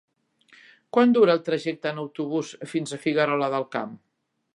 Quant 0.97 1.11
dura 1.17 1.35
el 1.39 1.43
trajecte 1.49 1.91
en 1.91 2.01
autobús 2.05 2.49
fins 2.73 2.95
a 2.95 2.99
Figuerola 3.05 3.51
del 3.57 3.67
Camp? 3.77 3.93